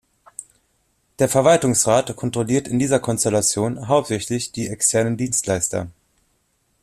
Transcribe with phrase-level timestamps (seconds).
[1.19, 5.89] Der Verwaltungsrat kontrolliert in dieser Konstellation hauptsächlich die externen Dienstleister.